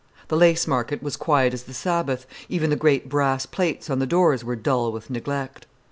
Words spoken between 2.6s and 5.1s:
the great brass plates on the doors were dull